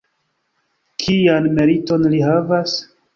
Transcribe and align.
Kian 1.03 1.49
meriton 1.59 2.07
li 2.15 2.23
havas? 2.29 2.75